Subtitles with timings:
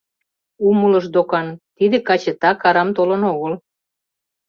[0.67, 1.47] Умылыш докан:
[1.77, 3.53] тиде каче так арам толын огыл.